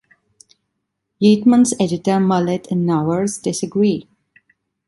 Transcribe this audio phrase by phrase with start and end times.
[1.21, 4.07] Yeatman's editor, Mullett and Nowers disagree.